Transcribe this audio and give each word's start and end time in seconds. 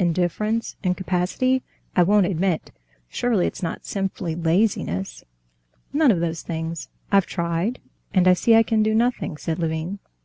Indifference, 0.00 0.74
incapacity—I 0.82 2.02
won't 2.02 2.26
admit; 2.26 2.72
surely 3.08 3.46
it's 3.46 3.62
not 3.62 3.84
simply 3.84 4.34
laziness?" 4.34 5.22
"None 5.92 6.10
of 6.10 6.18
those 6.18 6.42
things. 6.42 6.88
I've 7.12 7.26
tried, 7.26 7.78
and 8.12 8.26
I 8.26 8.32
see 8.32 8.56
I 8.56 8.64
can 8.64 8.82
do 8.82 8.96
nothing," 8.96 9.36
said 9.36 9.60
Levin. 9.60 10.00